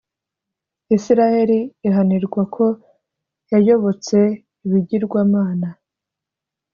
[0.95, 2.65] Israheli ihanirwa ko
[3.51, 4.17] yayobotse
[4.65, 5.67] ibigirwamana